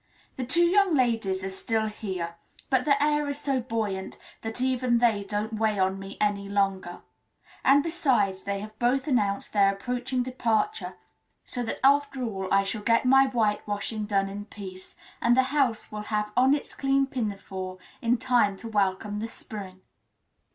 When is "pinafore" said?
17.05-17.77